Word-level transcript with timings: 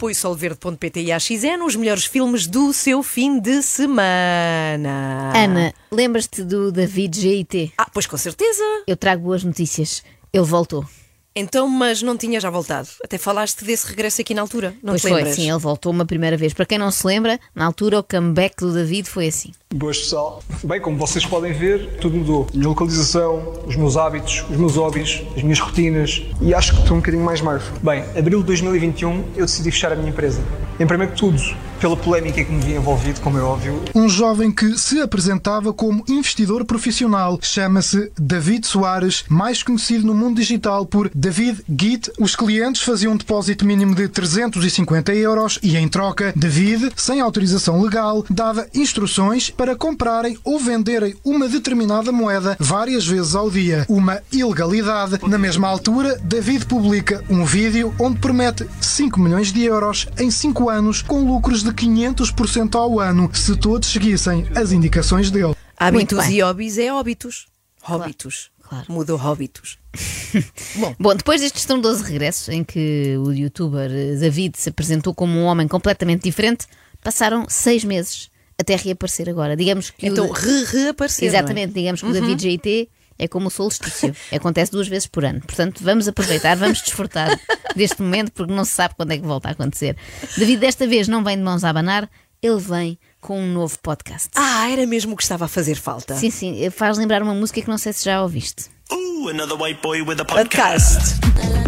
apoio 0.00 0.14
solverde.pt 0.14 1.02
e 1.02 1.12
AXN, 1.12 1.62
os 1.62 1.76
melhores 1.76 2.06
filmes 2.06 2.46
do 2.46 2.72
seu 2.72 3.02
fim 3.02 3.38
de 3.38 3.62
semana. 3.62 5.30
Ana, 5.36 5.74
lembras-te 5.92 6.42
do 6.42 6.72
David 6.72 7.20
GIT? 7.20 7.74
Ah, 7.76 7.86
pois 7.92 8.06
com 8.06 8.16
certeza. 8.16 8.62
Eu 8.86 8.96
trago 8.96 9.24
boas 9.24 9.44
notícias. 9.44 10.02
Ele 10.32 10.44
voltou. 10.44 10.86
Então, 11.34 11.68
mas 11.68 12.02
não 12.02 12.16
tinha 12.16 12.40
já 12.40 12.50
voltado. 12.50 12.88
Até 13.04 13.16
falaste 13.16 13.64
desse 13.64 13.86
regresso 13.86 14.20
aqui 14.20 14.34
na 14.34 14.42
altura. 14.42 14.74
Não 14.82 14.92
pois 14.92 15.02
te 15.02 15.08
foi, 15.08 15.16
lembras? 15.18 15.36
sim, 15.36 15.48
ele 15.48 15.58
voltou 15.58 15.92
uma 15.92 16.04
primeira 16.04 16.36
vez. 16.36 16.52
Para 16.52 16.66
quem 16.66 16.76
não 16.76 16.90
se 16.90 17.06
lembra, 17.06 17.38
na 17.54 17.64
altura 17.64 18.00
o 18.00 18.02
comeback 18.02 18.56
do 18.58 18.72
David 18.72 19.08
foi 19.08 19.28
assim. 19.28 19.52
Boas 19.72 19.98
pessoal. 19.98 20.42
Bem, 20.64 20.80
como 20.80 20.98
vocês 20.98 21.24
podem 21.24 21.52
ver, 21.52 21.98
tudo 22.00 22.16
mudou. 22.16 22.48
A 22.52 22.56
minha 22.56 22.68
localização, 22.68 23.62
os 23.66 23.76
meus 23.76 23.96
hábitos, 23.96 24.44
os 24.50 24.56
meus 24.56 24.74
hobbies, 24.74 25.22
as 25.36 25.42
minhas 25.42 25.60
rotinas 25.60 26.22
e 26.40 26.52
acho 26.52 26.74
que 26.74 26.80
estou 26.80 26.96
um 26.96 27.00
bocadinho 27.00 27.24
mais 27.24 27.40
magro. 27.40 27.64
Bem, 27.80 28.02
abril 28.18 28.40
de 28.40 28.46
2021 28.46 29.24
eu 29.36 29.46
decidi 29.46 29.70
fechar 29.70 29.92
a 29.92 29.96
minha 29.96 30.10
empresa. 30.10 30.42
Em 30.80 30.86
primeiro 30.86 31.12
que 31.12 31.18
tudo, 31.18 31.40
pela 31.80 31.96
polémica 31.96 32.44
que 32.44 32.52
me 32.52 32.60
vi 32.60 32.74
envolvido, 32.74 33.20
como 33.20 33.38
é 33.38 33.42
óbvio. 33.42 33.82
Um 33.94 34.08
jovem 34.08 34.52
que 34.52 34.78
se 34.78 35.00
apresentava 35.00 35.72
como 35.72 36.04
investidor 36.06 36.64
profissional 36.64 37.38
chama-se 37.40 38.12
David 38.18 38.66
Soares, 38.66 39.24
mais 39.28 39.62
conhecido 39.62 40.06
no 40.06 40.14
mundo 40.14 40.36
digital 40.36 40.84
por 40.84 41.10
David 41.14 41.64
Git. 41.68 42.12
Os 42.18 42.36
clientes 42.36 42.82
faziam 42.82 43.14
um 43.14 43.16
depósito 43.16 43.64
mínimo 43.64 43.94
de 43.94 44.08
350 44.08 45.14
euros 45.14 45.58
e, 45.62 45.76
em 45.76 45.88
troca, 45.88 46.32
David, 46.36 46.92
sem 46.96 47.20
autorização 47.20 47.80
legal, 47.80 48.24
dava 48.28 48.66
instruções 48.74 49.50
para 49.50 49.74
comprarem 49.74 50.36
ou 50.44 50.58
venderem 50.58 51.14
uma 51.24 51.48
determinada 51.48 52.12
moeda 52.12 52.56
várias 52.60 53.06
vezes 53.06 53.34
ao 53.34 53.50
dia. 53.50 53.86
Uma 53.88 54.20
ilegalidade. 54.30 55.18
Na 55.26 55.38
mesma 55.38 55.68
altura, 55.68 56.20
David 56.22 56.66
publica 56.66 57.24
um 57.30 57.44
vídeo 57.44 57.94
onde 57.98 58.18
promete 58.18 58.66
5 58.80 59.18
milhões 59.18 59.50
de 59.50 59.64
euros 59.64 60.06
em 60.18 60.30
5 60.30 60.68
anos 60.68 61.00
com 61.00 61.24
lucros 61.24 61.62
de 61.62 61.69
500% 61.72 62.74
ao 62.74 63.00
ano 63.00 63.30
se 63.34 63.56
todos 63.56 63.88
seguissem 63.88 64.46
as 64.54 64.72
indicações 64.72 65.30
dele. 65.30 65.54
Hábitos 65.76 66.28
e 66.28 66.40
hobbies 66.42 66.78
é 66.78 66.92
óbitos. 66.92 67.46
Hóbitos. 67.82 68.50
claro. 68.62 68.84
Mudou 68.88 69.18
hóbitos. 69.18 69.78
Bom, 70.98 71.14
depois 71.16 71.40
destes 71.40 71.62
estrondoso 71.62 72.04
regressos 72.04 72.48
em 72.48 72.62
que 72.62 73.16
o 73.18 73.32
youtuber 73.32 73.90
eh, 73.90 74.14
David 74.16 74.56
se 74.58 74.68
apresentou 74.68 75.14
como 75.14 75.38
um 75.38 75.44
homem 75.44 75.66
completamente 75.66 76.22
diferente, 76.22 76.66
passaram 77.02 77.46
seis 77.48 77.82
meses 77.84 78.30
até 78.58 78.76
reaparecer 78.76 79.28
agora. 79.28 79.56
Digamos 79.56 79.90
que 79.90 80.08
o 80.08 80.12
Então, 80.12 80.28
da- 80.28 80.34
re 80.38 80.64
reapareceu. 80.64 81.26
não 81.26 81.34
é? 81.34 81.38
Exatamente, 81.38 81.72
digamos 81.74 82.00
que 82.02 82.06
o 82.06 82.12
David 82.12 82.40
GIT 82.42 82.88
é 83.20 83.28
como 83.28 83.48
o 83.48 83.50
solstício. 83.50 84.16
Acontece 84.32 84.72
duas 84.72 84.88
vezes 84.88 85.06
por 85.06 85.24
ano. 85.24 85.40
Portanto, 85.40 85.84
vamos 85.84 86.08
aproveitar, 86.08 86.56
vamos 86.56 86.80
desfrutar 86.80 87.38
deste 87.76 88.00
momento, 88.00 88.32
porque 88.32 88.52
não 88.52 88.64
se 88.64 88.72
sabe 88.72 88.94
quando 88.96 89.12
é 89.12 89.18
que 89.18 89.26
volta 89.26 89.48
a 89.48 89.52
acontecer. 89.52 89.96
David, 90.36 90.58
desta 90.58 90.86
vez, 90.86 91.06
não 91.06 91.22
vem 91.22 91.36
de 91.36 91.42
mãos 91.42 91.62
a 91.62 91.70
abanar, 91.70 92.08
ele 92.42 92.58
vem 92.58 92.98
com 93.20 93.38
um 93.38 93.52
novo 93.52 93.78
podcast. 93.82 94.30
Ah, 94.34 94.70
era 94.70 94.86
mesmo 94.86 95.12
o 95.12 95.16
que 95.16 95.22
estava 95.22 95.44
a 95.44 95.48
fazer 95.48 95.74
falta. 95.74 96.14
Sim, 96.14 96.30
sim, 96.30 96.70
faz 96.70 96.96
lembrar 96.96 97.22
uma 97.22 97.34
música 97.34 97.60
que 97.60 97.68
não 97.68 97.78
sei 97.78 97.92
se 97.92 98.06
já 98.06 98.22
ouviste. 98.22 98.64
Ooh, 98.92 99.28
another 99.28 99.60
white 99.60 99.80
boy 99.82 100.00
with 100.02 100.20
a 100.20 100.24
podcast. 100.24 101.20
Podcast. 101.20 101.60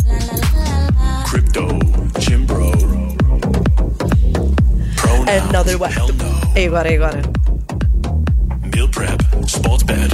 Crypto, 1.30 1.69
Jim 2.19 2.45
Bro. 2.47 2.73
Another 5.28 5.78
no. 5.78 5.86
É 6.55 6.67
agora, 6.67 6.92
é 6.92 6.97
agora. 6.97 7.23
Meal 8.75 8.89
prep, 8.89 9.23
sports 9.47 9.83
bed. 9.83 10.11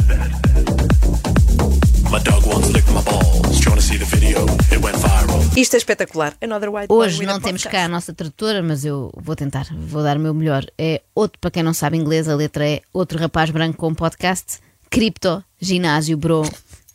Isto 5.58 5.74
é 5.74 5.78
espetacular. 5.78 6.36
Another 6.41 6.72
white 6.72 6.86
Hoje 6.88 7.26
não 7.26 7.41
temos 7.41 7.64
cá 7.64 7.86
a 7.86 7.88
nossa 7.88 8.14
tradutora, 8.14 8.62
mas 8.62 8.84
eu 8.84 9.10
vou 9.16 9.34
tentar, 9.34 9.66
vou 9.72 10.04
dar 10.04 10.16
o 10.16 10.20
meu 10.20 10.32
melhor. 10.32 10.64
É 10.78 11.02
outro, 11.12 11.36
para 11.41 11.50
quem 11.50 11.64
não 11.64 11.74
sabe 11.74 11.96
inglês, 11.96 12.28
a 12.28 12.36
letra 12.36 12.64
é 12.64 12.80
outro 12.92 13.19
rapaz 13.19 13.50
branco 13.50 13.76
com 13.76 13.92
podcast, 13.92 14.60
cripto, 14.88 15.42
ginásio, 15.60 16.16
bro, 16.16 16.42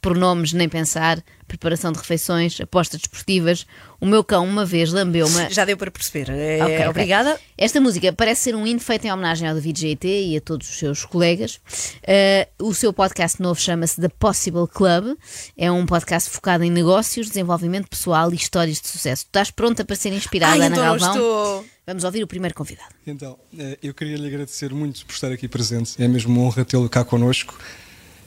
pronomes, 0.03 0.51
nem 0.51 0.67
pensar, 0.67 1.23
preparação 1.47 1.91
de 1.93 1.97
refeições, 1.97 2.59
apostas 2.59 2.99
desportivas. 2.99 3.65
O 4.01 4.05
meu 4.05 4.21
cão 4.21 4.45
uma 4.45 4.65
vez 4.65 4.91
lambeu-me. 4.91 5.47
Já 5.49 5.63
deu 5.63 5.77
para 5.77 5.89
perceber. 5.89 6.29
É, 6.29 6.61
Ok, 6.61 6.75
ok. 6.75 6.87
Obrigada. 6.89 7.39
Esta 7.57 7.79
música 7.79 8.11
parece 8.11 8.41
ser 8.41 8.55
um 8.55 8.67
hino 8.67 8.81
feito 8.81 9.05
em 9.05 9.11
homenagem 9.13 9.47
ao 9.47 9.55
David 9.55 9.79
GT 9.79 10.25
e 10.27 10.37
a 10.37 10.41
todos 10.41 10.69
os 10.69 10.77
seus 10.77 11.05
colegas. 11.05 11.61
Eh, 12.05 12.49
o 12.59 12.73
seu 12.73 12.91
podcast 12.91 13.41
novo 13.41 13.59
chama-se 13.59 13.99
The 14.01 14.09
Possible 14.09 14.67
Club. 14.67 15.15
É 15.57 15.71
um 15.71 15.85
podcast 15.85 16.29
focado 16.29 16.65
em 16.65 16.69
negócios, 16.69 17.27
desenvolvimento 17.29 17.87
pessoal 17.87 18.31
e 18.33 18.35
histórias 18.35 18.81
de 18.81 18.87
sucesso. 18.89 19.23
Estás 19.25 19.49
pronta 19.49 19.85
para 19.85 19.95
ser 19.95 20.11
inspirada, 20.11 20.53
Ai, 20.53 20.67
Ana 20.67 20.75
então 20.75 20.83
Galvão? 20.83 21.11
estou. 21.13 21.65
Vamos 21.87 22.03
ouvir 22.03 22.23
o 22.23 22.27
primeiro 22.27 22.53
convidado. 22.55 22.89
Então, 23.07 23.37
eh, 23.57 23.77
eu 23.81 23.93
queria 23.93 24.17
lhe 24.17 24.27
agradecer 24.27 24.73
muito 24.73 25.05
por 25.05 25.13
estar 25.13 25.31
aqui 25.31 25.47
presente. 25.47 26.01
É 26.01 26.07
mesmo 26.09 26.33
uma 26.33 26.43
honra 26.47 26.65
tê-lo 26.65 26.89
cá 26.89 27.03
connosco. 27.05 27.57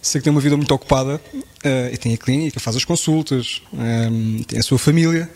Sei 0.06 0.20
que 0.20 0.24
tem 0.24 0.30
uma 0.30 0.40
vida 0.40 0.56
muito 0.56 0.72
ocupada 0.72 1.20
eh, 1.64 1.90
e 1.92 1.96
tem 1.96 2.14
a 2.14 2.16
clínica, 2.16 2.60
faz 2.60 2.76
as 2.76 2.84
consultas, 2.84 3.60
eh, 3.76 4.44
tem 4.46 4.56
a 4.56 4.62
sua 4.62 4.78
família 4.78 5.28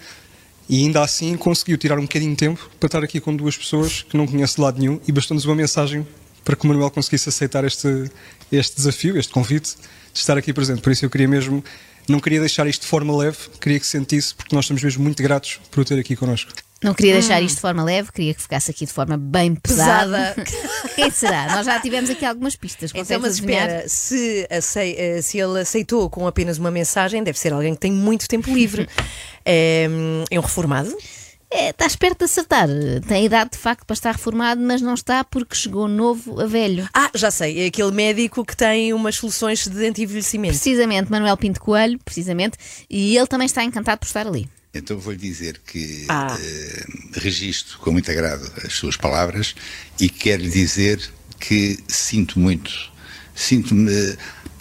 e 0.69 0.85
ainda 0.85 1.03
assim 1.03 1.37
conseguiu 1.37 1.77
tirar 1.77 1.99
um 1.99 2.03
bocadinho 2.03 2.31
de 2.31 2.37
tempo 2.37 2.71
para 2.79 2.87
estar 2.87 3.03
aqui 3.03 3.19
com 3.19 3.35
duas 3.35 3.59
pessoas 3.59 4.03
que 4.03 4.17
não 4.17 4.29
conhece 4.29 4.55
de 4.55 4.61
lado 4.61 4.79
nenhum 4.79 5.01
e 5.09 5.11
bastou-nos 5.11 5.45
uma 5.45 5.57
mensagem 5.57 6.07
para 6.45 6.55
que 6.55 6.65
o 6.65 6.69
Manuel 6.69 6.89
conseguisse 6.89 7.29
aceitar 7.29 7.65
este, 7.65 8.09
este 8.53 8.77
desafio, 8.77 9.19
este 9.19 9.33
convite 9.33 9.75
de 10.13 10.21
estar 10.21 10.39
aqui 10.39 10.53
presente. 10.53 10.81
Por 10.81 10.93
isso 10.93 11.05
eu 11.05 11.11
queria 11.11 11.27
mesmo, 11.27 11.65
não 12.07 12.21
queria 12.21 12.39
deixar 12.39 12.65
isto 12.69 12.83
de 12.83 12.87
forma 12.87 13.17
leve, 13.17 13.39
queria 13.61 13.81
que 13.81 13.87
sentisse, 13.89 14.33
porque 14.37 14.55
nós 14.55 14.67
estamos 14.67 14.85
mesmo 14.85 15.03
muito 15.03 15.21
gratos 15.21 15.59
por 15.69 15.81
o 15.81 15.85
ter 15.85 15.99
aqui 15.99 16.15
connosco. 16.15 16.53
Não 16.83 16.95
queria 16.95 17.13
deixar 17.13 17.43
isto 17.43 17.57
de 17.57 17.61
forma 17.61 17.85
leve, 17.85 18.11
queria 18.11 18.33
que 18.33 18.41
ficasse 18.41 18.71
aqui 18.71 18.87
de 18.87 18.93
forma 18.93 19.17
bem 19.19 19.55
pesada. 19.55 20.35
Quem 20.97 21.11
será? 21.11 21.55
Nós 21.55 21.67
já 21.67 21.79
tivemos 21.79 22.09
aqui 22.09 22.25
algumas 22.25 22.57
pistas. 22.57 22.91
Então, 22.95 23.21
mas 23.21 23.35
adivinhar? 23.39 23.69
espera, 23.69 23.89
se, 23.89 24.47
acei- 24.51 24.95
eh, 24.99 25.21
se 25.21 25.39
ele 25.39 25.61
aceitou 25.61 26.09
com 26.09 26.27
apenas 26.27 26.57
uma 26.59 26.71
mensagem, 26.71 27.23
deve 27.23 27.39
ser 27.39 27.53
alguém 27.53 27.75
que 27.75 27.81
tem 27.81 27.93
muito 27.93 28.27
tempo 28.27 28.51
livre. 28.51 28.89
É, 29.45 29.89
é 30.31 30.39
um 30.39 30.43
reformado? 30.43 30.97
É, 31.53 31.71
estás 31.71 31.97
perto 31.97 32.19
de 32.21 32.25
acertar. 32.27 32.69
Tem 33.09 33.27
idade 33.27 33.51
de 33.51 33.59
facto 33.59 33.85
para 33.85 33.95
estar 33.95 34.13
reformado, 34.13 34.61
mas 34.63 34.81
não 34.81 34.95
está 34.95 35.25
porque 35.25 35.57
chegou 35.57 35.89
novo 35.89 36.41
a 36.41 36.47
velho. 36.47 36.89
Ah, 36.95 37.11
já 37.15 37.31
sei, 37.31 37.65
é 37.65 37.67
aquele 37.67 37.91
médico 37.91 38.45
que 38.45 38.57
tem 38.57 38.95
umas 38.95 39.17
soluções 39.17 39.67
de 39.67 39.85
anti-envelhecimento. 39.87 40.55
Precisamente, 40.55 41.11
Manuel 41.11 41.37
Pinto 41.37 41.61
Coelho, 41.61 41.99
precisamente, 42.05 42.57
e 42.89 43.17
ele 43.17 43.27
também 43.27 43.47
está 43.47 43.65
encantado 43.65 43.99
por 43.99 44.07
estar 44.07 44.27
ali. 44.27 44.49
Então 44.73 44.99
vou-lhe 44.99 45.19
dizer 45.19 45.61
que 45.67 46.07
Ah. 46.09 46.37
eh, 46.41 46.85
registro 47.15 47.79
com 47.79 47.91
muito 47.91 48.11
agrado 48.11 48.51
as 48.65 48.73
suas 48.73 48.97
palavras 48.97 49.55
e 49.99 50.09
quero-lhe 50.09 50.49
dizer 50.51 51.01
que 51.41 51.79
sinto 51.89 52.39
muito, 52.39 52.71
sinto-me 53.35 54.17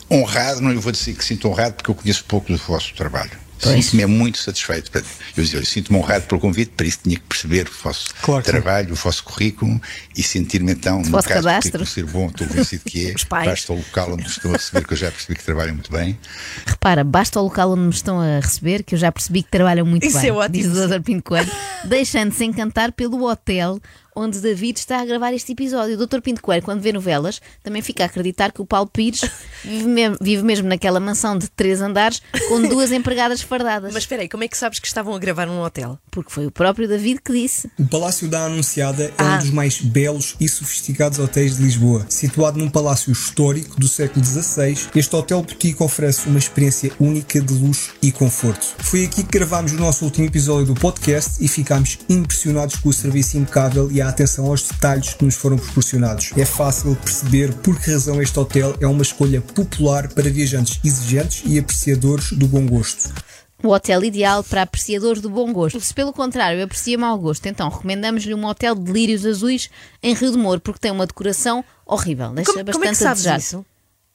honrado, 0.10 0.62
não 0.62 0.72
lhe 0.72 0.80
vou 0.80 0.92
dizer 0.92 1.14
que 1.14 1.24
sinto 1.24 1.48
honrado 1.48 1.76
porque 1.76 1.92
eu 1.92 1.96
conheço 1.96 2.26
pouco 2.26 2.52
do 2.52 2.58
vosso 2.58 2.94
trabalho. 2.96 3.38
Sinto-me 3.60 4.06
muito 4.06 4.38
satisfeito. 4.38 4.92
Eu 5.36 5.44
olha, 5.44 5.66
sinto-me 5.66 6.00
honrado 6.00 6.26
pelo 6.26 6.40
convite, 6.40 6.72
para 6.76 6.86
isso 6.88 7.00
tinha 7.04 7.16
que 7.18 7.24
perceber 7.24 7.68
o 7.68 7.84
vosso 7.84 8.10
Claro 8.22 8.42
que 8.42 8.50
sim. 8.50 8.58
trabalho, 8.58 8.92
o 8.94 8.96
vosso 8.96 9.24
currículo 9.24 9.82
e 10.16 10.24
sentir-me 10.24 10.72
então, 10.72 11.02
no 11.02 11.12
caso 11.12 11.28
cadastro. 11.28 11.86
ser 11.86 12.06
bom, 12.06 12.28
estou 12.28 12.48
convencido 12.48 12.84
que 12.86 13.12
é, 13.12 13.14
basta 13.30 13.74
o 13.74 13.78
local 13.78 14.14
onde 14.14 14.28
estou 14.28 14.52
a 14.52 14.58
receber, 14.58 14.88
que 14.88 14.94
eu 14.94 14.98
já 14.98 15.12
percebi 15.12 15.36
que 15.36 15.44
trabalham 15.44 15.74
muito 15.74 15.92
bem. 15.92 16.18
Repara, 16.66 17.04
basta 17.04 17.40
o 17.40 17.44
local 17.44 17.72
onde 17.72 17.82
me 17.82 17.90
estão 17.90 18.20
a 18.20 18.40
receber, 18.40 18.84
que 18.84 18.96
eu 18.96 19.00
já 19.00 19.12
percebi 19.12 19.44
que 19.44 19.52
trabalham 19.52 19.86
muito 19.86 20.06
Isso 20.06 20.20
bem. 20.20 20.30
é 20.30 20.34
ótimo. 20.34 20.64
Diz 20.64 20.78
o 20.78 20.88
Dr. 20.88 21.02
Pinto 21.02 21.24
Coelho, 21.24 21.52
deixando-se 21.86 22.46
encantar 22.46 22.92
pelo 22.92 23.24
hotel 23.30 23.80
onde 24.20 24.40
David 24.40 24.78
está 24.80 25.02
a 25.02 25.06
gravar 25.06 25.34
este 25.34 25.54
episódio. 25.54 25.96
O 26.00 26.06
Dr. 26.08 26.20
Pinto 26.22 26.42
Coelho, 26.42 26.62
quando 26.64 26.82
vê 26.82 26.92
novelas, 26.92 27.42
também 27.64 27.82
fica 27.82 28.04
a 28.04 28.06
acreditar 28.08 28.52
que 28.52 28.62
o 28.62 28.66
Paulo 28.66 28.90
Pires 28.92 29.22
vive 29.64 29.88
mesmo, 29.88 30.18
vive 30.22 30.44
mesmo 30.44 30.68
naquela 30.68 31.00
mansão 31.00 31.38
de 31.38 31.48
três 31.50 31.82
andares 31.82 32.22
com 32.48 32.62
duas 32.62 32.92
empregadas 32.92 33.42
fardadas. 33.42 33.94
Mas 33.94 34.04
espera 34.04 34.22
aí, 34.22 34.30
como 34.30 34.44
é 34.44 34.48
que 34.48 34.58
sabes 34.58 34.80
que 34.80 34.88
estavam 34.88 35.14
a 35.16 35.20
gravar 35.20 35.46
num 35.46 35.62
hotel? 35.62 35.98
Porque 36.12 36.32
foi 36.32 36.46
o 36.46 36.52
próprio 36.52 36.88
David 36.88 37.22
que 37.24 37.32
disse. 37.32 37.70
O 37.80 37.86
Palácio 37.88 38.28
da 38.28 38.46
Anunciada 38.46 39.06
é 39.06 39.14
Ah. 39.18 39.36
um 39.36 39.38
dos 39.40 39.50
mais 39.52 39.80
belos 39.82 40.36
e 40.40 40.48
sofisticados 40.50 41.20
hotéis 41.20 41.58
de 41.58 41.64
Lisboa. 41.64 42.06
Situado 42.10 42.60
num 42.60 42.70
palácio 42.70 43.12
histórico 43.12 43.80
do 43.80 43.88
século 43.88 44.24
XVI, 44.26 44.78
este 44.96 45.16
hotel 45.16 45.42
boutique 45.42 45.82
oferece 45.82 46.28
uma 46.28 46.40
experiência 46.40 46.92
única 47.00 47.40
de 47.42 47.54
luxo 47.54 47.94
e 48.02 48.12
conforto. 48.12 48.66
Foi 48.80 49.06
aqui 49.06 49.24
que 49.24 49.30
gravámos 49.38 49.72
o 49.72 49.76
nosso 49.76 50.04
último 50.06 50.26
episódio 50.28 50.74
do 50.74 50.80
podcast 50.80 51.44
e 51.44 51.48
ficámos 51.48 51.98
impressionados 52.10 52.76
com 52.78 52.90
o 52.90 52.94
serviço 52.94 53.38
impecável 53.38 53.90
e 53.92 54.02
a 54.02 54.09
atenção 54.10 54.46
aos 54.48 54.64
detalhes 54.64 55.14
que 55.14 55.24
nos 55.26 55.36
foram 55.36 55.58
proporcionados. 55.58 56.32
É 56.38 56.46
fácil 56.46 56.96
perceber 56.96 57.54
por 57.56 57.80
que 57.80 57.92
razão 57.92 58.22
este 58.22 58.38
hotel 58.40 58.76
é 58.82 58.88
uma 58.88 59.02
escolha 59.04 59.42
popular 59.42 60.08
para 60.10 60.30
viajantes 60.30 60.80
exigentes 60.84 61.44
e 61.46 61.58
apreciadores 61.60 62.32
do 62.34 62.48
bom 62.48 62.66
gosto. 62.66 63.14
O 63.62 63.70
hotel 63.70 64.04
ideal 64.06 64.42
para 64.44 64.62
apreciadores 64.62 65.22
do 65.22 65.30
bom 65.30 65.52
gosto. 65.52 65.82
Se 65.82 65.94
pelo 65.94 66.14
contrário 66.14 66.64
aprecia 66.64 66.98
mau 66.98 67.18
gosto, 67.20 67.46
então 67.46 67.68
recomendamos-lhe 67.70 68.34
um 68.34 68.46
hotel 68.46 68.74
de 68.74 68.90
lírios 68.92 69.26
azuis 69.26 69.70
em 70.02 70.14
Rio 70.14 70.32
de 70.32 70.38
Moro, 70.38 70.62
porque 70.62 70.80
tem 70.80 70.92
uma 70.92 71.06
decoração 71.06 71.64
horrível. 71.86 72.30
Deixa 72.32 72.52
Como, 72.54 72.64
bastante 72.64 72.74
como 72.74 72.86
é 72.86 72.88
que 72.88 72.94
a 72.94 72.96
sabes 73.08 73.24
desejar. 73.24 73.40
isso? 73.40 73.66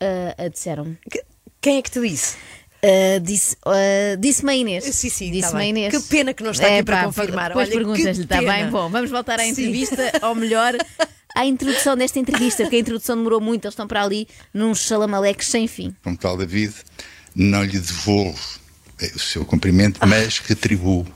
Ah, 0.01 0.49
disseram-me. 0.49 0.99
Que- 1.11 1.23
Quem 1.61 1.77
é 1.79 1.83
que 1.83 1.91
te 1.91 2.01
disse? 2.01 2.37
Ah, 2.85 3.19
disse, 3.19 3.57
ah, 3.65 4.17
disse-me 4.19 4.53
a 4.53 4.57
Inês. 4.57 4.85
Sim, 4.85 5.09
sim, 5.09 5.31
disse 5.31 5.51
tá. 5.51 5.65
Inês. 5.65 5.95
Que 5.95 6.03
pena 6.03 6.35
que 6.35 6.43
não 6.43 6.51
está 6.51 6.67
aqui 6.67 6.83
para 6.83 7.05
confirmar. 7.05 7.49
Depois 7.49 7.69
perguntas-lhe, 7.71 8.25
está 8.25 8.43
bem? 8.43 8.69
Bom, 8.69 8.91
vamos 8.91 9.11
voltar 9.11 9.41
à 9.41 9.45
Sim. 9.45 9.51
entrevista, 9.51 10.13
ou 10.23 10.35
melhor, 10.35 10.75
à 11.35 11.47
introdução 11.47 11.97
desta 11.97 12.19
entrevista, 12.19 12.63
porque 12.65 12.77
a 12.77 12.81
introdução 12.81 13.17
demorou 13.17 13.41
muito, 13.41 13.65
eles 13.65 13.73
estão 13.73 13.89
para 13.89 14.03
ali 14.03 14.29
num 14.53 14.75
salamaleques 14.75 15.49
sem 15.49 15.67
fim. 15.67 15.95
Como 16.03 16.17
tal 16.17 16.37
David, 16.37 16.75
não 17.35 17.65
lhe 17.65 17.79
devolvo 17.79 18.61
eh, 19.01 19.13
o 19.15 19.19
seu 19.19 19.47
cumprimento, 19.47 19.99
mas 20.07 20.39
retribuo. 20.41 21.07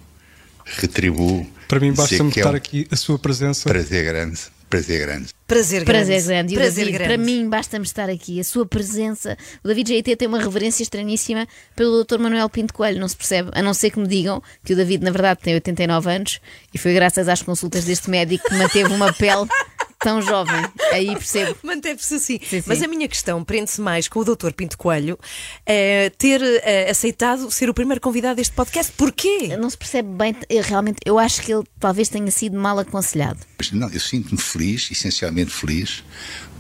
Retribuo. 0.65 1.47
Para 1.67 1.81
mim, 1.81 1.93
basta-me 1.93 2.31
é 2.31 2.39
estar 2.39 2.53
um 2.53 2.57
aqui 2.57 2.89
a 2.91 2.97
sua 2.97 3.19
presença. 3.19 3.69
Prazer 3.69 4.07
grande. 4.07 4.41
Prazer 4.69 5.01
grande. 5.07 5.29
Prazer 5.47 5.85
grande. 5.85 6.07
Prazer 6.07 6.23
grande. 6.27 6.53
E 6.53 6.57
o 6.57 6.61
Prazer 6.61 6.85
David, 6.85 6.99
grande. 6.99 7.15
para 7.15 7.25
mim, 7.25 7.49
basta-me 7.49 7.85
estar 7.85 8.11
aqui. 8.11 8.39
A 8.39 8.45
sua 8.45 8.67
presença. 8.67 9.37
O 9.65 9.69
David 9.69 9.89
GT 9.89 10.17
tem 10.17 10.29
uma 10.29 10.39
reverência 10.39 10.83
estranhíssima 10.83 11.47
pelo 11.75 12.05
Dr. 12.05 12.19
Manuel 12.19 12.51
Pinto 12.51 12.75
Coelho, 12.75 13.01
não 13.01 13.09
se 13.09 13.17
percebe. 13.17 13.51
A 13.55 13.63
não 13.63 13.73
ser 13.73 13.91
que 13.91 13.99
me 13.99 14.07
digam 14.07 14.43
que 14.63 14.75
o 14.75 14.77
David, 14.77 15.03
na 15.03 15.11
verdade, 15.11 15.41
tem 15.43 15.55
89 15.55 16.11
anos 16.11 16.41
e 16.73 16.79
foi 16.79 16.93
graças 16.93 17.29
às 17.29 17.43
consultas 17.43 17.85
deste 17.85 18.11
médico 18.11 18.47
que 18.47 18.55
manteve 18.55 18.93
uma 18.93 19.13
pele 19.13 19.47
tão 19.99 20.23
jovem. 20.23 20.65
Aí 20.93 21.07
percebo. 21.15 21.57
Manteve-se 21.63 22.15
assim. 22.15 22.39
Sim, 22.39 22.61
sim. 22.61 22.65
Mas 22.67 22.83
a 22.83 22.89
minha 22.89 23.09
questão 23.09 23.43
prende-se 23.45 23.81
mais 23.81 24.09
com 24.09 24.21
o 24.21 24.25
Dr. 24.25 24.53
Pinto 24.53 24.79
Coelho 24.79 25.19
eh, 25.67 26.11
ter 26.17 26.41
eh, 26.43 26.91
aceitado 26.91 27.51
ser 27.51 27.69
o 27.69 27.75
primeiro 27.75 28.01
convidado 28.01 28.37
deste 28.37 28.55
podcast. 28.55 28.93
Porquê? 28.93 29.57
Não 29.57 29.69
se 29.69 29.77
percebe 29.77 30.09
bem, 30.09 30.35
eu 30.49 30.63
realmente, 30.63 30.99
eu 31.05 31.19
acho 31.19 31.43
que 31.43 31.53
ele 31.53 31.65
talvez 31.81 32.09
tenha 32.09 32.31
sido 32.31 32.59
mal 32.59 32.79
aconselhado. 32.79 33.41
Mas 33.59 33.73
não, 33.73 33.89
eu 33.91 34.01
sinto-me 34.01 34.41
feliz, 34.41 34.89
essencialmente 34.91 35.51
feliz, 35.51 36.05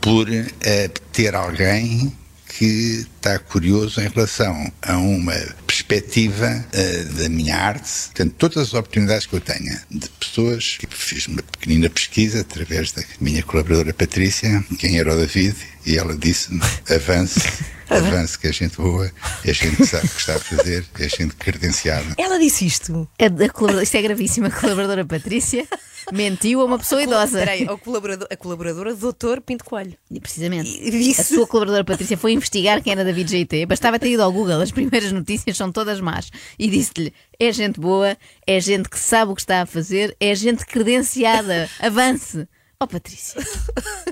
por 0.01 0.29
eh, 0.29 0.89
ter 1.13 1.35
alguém 1.35 2.13
que 2.59 3.07
está 3.15 3.39
curioso 3.39 4.01
em 4.01 4.09
relação 4.09 4.73
a 4.83 4.97
uma 4.97 5.35
perspectiva 5.83 6.65
eh, 6.73 7.05
da 7.05 7.29
minha 7.29 7.57
arte, 7.57 7.91
portanto, 8.07 8.35
todas 8.37 8.57
as 8.59 8.75
oportunidades 8.75 9.27
que 9.27 9.35
eu 9.35 9.41
tenha 9.41 9.81
de 9.91 10.09
pessoas, 10.11 10.77
que 10.79 10.87
fiz 10.91 11.27
uma 11.29 11.43
pequenina 11.43 11.89
pesquisa 11.89 12.41
através 12.41 12.93
da 12.93 13.03
minha 13.21 13.43
colaboradora 13.43 13.95
Patrícia, 13.95 14.65
quem 14.79 14.99
era 14.99 15.15
o 15.15 15.17
David, 15.17 15.57
e 15.87 15.97
ela 15.99 16.17
disse-me: 16.17 16.61
avance, 16.91 17.41
avance, 17.89 18.39
que 18.39 18.47
é 18.49 18.53
gente 18.53 18.77
boa, 18.77 19.11
é 19.45 19.53
gente 19.53 19.77
que 19.77 19.87
sabe 19.87 20.07
o 20.07 20.11
que 20.11 20.21
está 20.21 20.35
a 20.37 20.39
fazer, 20.41 20.85
é 20.99 21.09
gente 21.09 21.35
credenciada. 21.37 22.15
Ela 22.19 22.39
disse 22.39 22.67
isto. 22.67 23.09
A, 23.19 23.25
a 23.27 23.49
colaboradora- 23.51 23.83
isto 23.83 23.97
é 23.97 24.03
gravíssimo. 24.03 24.47
A 24.47 24.51
colaboradora 24.51 25.05
Patrícia 25.05 25.67
mentiu 26.13 26.61
a 26.61 26.65
uma 26.65 26.79
pessoa 26.79 27.03
idosa. 27.03 27.39
Espera 27.41 27.51
aí, 27.53 27.63
a 27.65 27.77
colaboradora, 27.77 28.29
a 28.33 28.37
colaboradora 28.37 28.95
do 28.95 29.13
Dr. 29.13 29.41
Pinto 29.41 29.65
Coelho. 29.65 29.95
Precisamente. 30.21 30.91
Disse- 30.91 31.21
A 31.21 31.25
sua 31.25 31.47
colaboradora 31.47 31.85
Patrícia 31.85 32.17
foi 32.17 32.33
investigar 32.33 32.83
quem 32.83 32.93
era 32.93 33.05
David 33.05 33.31
GT. 33.31 33.67
Bastava 33.67 33.99
ter 33.99 34.11
ido 34.11 34.23
ao 34.23 34.33
Google, 34.33 34.61
as 34.61 34.71
primeiras 34.71 35.13
notícias 35.13 35.57
são 35.57 35.71
todas 35.73 36.01
más. 36.01 36.31
E 36.59 36.69
disse-lhe: 36.69 37.13
é 37.39 37.53
gente 37.53 37.79
boa, 37.81 38.17
é 38.47 38.61
gente 38.61 38.89
que 38.89 38.99
sabe 38.99 39.33
o 39.33 39.35
que 39.35 39.41
está 39.43 39.63
a 39.63 39.67
fazer, 39.67 40.15
é 40.21 40.35
gente 40.35 40.65
credenciada. 40.67 41.69
Avance. 41.81 42.47
Oh, 42.81 42.87
Patrícia, 42.87 43.43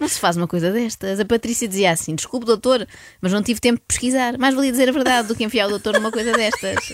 não 0.00 0.08
se 0.08 0.18
faz 0.18 0.36
uma 0.36 0.48
coisa 0.48 0.72
destas. 0.72 1.20
A 1.20 1.24
Patrícia 1.24 1.68
dizia 1.68 1.92
assim: 1.92 2.16
desculpe, 2.16 2.44
doutor, 2.44 2.84
mas 3.20 3.32
não 3.32 3.40
tive 3.40 3.60
tempo 3.60 3.78
de 3.78 3.84
pesquisar. 3.86 4.36
Mais 4.38 4.56
valia 4.56 4.72
dizer 4.72 4.88
a 4.88 4.92
verdade 4.92 5.28
do 5.28 5.36
que 5.36 5.44
enfiar 5.44 5.66
o 5.66 5.70
doutor 5.70 5.94
numa 5.94 6.10
coisa 6.10 6.32
destas. 6.32 6.92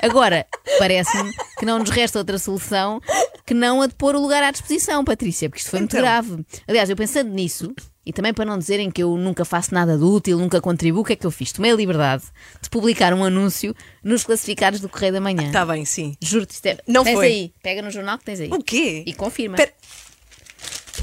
Agora, 0.00 0.46
parece-me 0.78 1.30
que 1.58 1.66
não 1.66 1.78
nos 1.78 1.90
resta 1.90 2.18
outra 2.18 2.38
solução 2.38 2.98
que 3.44 3.52
não 3.52 3.82
a 3.82 3.86
de 3.88 3.94
pôr 3.94 4.14
o 4.16 4.20
lugar 4.22 4.42
à 4.42 4.50
disposição, 4.50 5.04
Patrícia, 5.04 5.50
porque 5.50 5.60
isto 5.60 5.70
foi 5.70 5.80
muito 5.80 5.92
Então. 5.94 6.00
grave. 6.02 6.46
Aliás, 6.66 6.88
eu 6.88 6.96
pensando 6.96 7.28
nisso, 7.30 7.74
e 8.06 8.12
também 8.12 8.32
para 8.32 8.46
não 8.46 8.56
dizerem 8.56 8.90
que 8.90 9.02
eu 9.02 9.14
nunca 9.18 9.44
faço 9.44 9.74
nada 9.74 9.98
de 9.98 10.04
útil, 10.04 10.38
nunca 10.38 10.62
contribuo, 10.62 11.02
o 11.02 11.04
que 11.04 11.12
é 11.12 11.16
que 11.16 11.26
eu 11.26 11.30
fiz? 11.30 11.52
Tomei 11.52 11.72
a 11.72 11.76
liberdade 11.76 12.24
de 12.62 12.70
publicar 12.70 13.12
um 13.12 13.22
anúncio 13.22 13.74
nos 14.02 14.24
classificados 14.24 14.80
do 14.80 14.88
Correio 14.88 15.12
da 15.12 15.20
Manhã. 15.20 15.46
Está 15.46 15.66
bem, 15.66 15.84
sim. 15.84 16.16
Juro-te. 16.22 16.58
Não 16.88 17.04
tens 17.04 17.14
foi. 17.14 17.26
aí, 17.26 17.52
pega 17.62 17.82
no 17.82 17.90
jornal 17.90 18.16
que 18.18 18.24
tens 18.24 18.40
aí. 18.40 18.48
O 18.50 18.62
quê? 18.62 19.04
E 19.06 19.12
confirma. 19.12 19.56
Espera, 19.56 19.72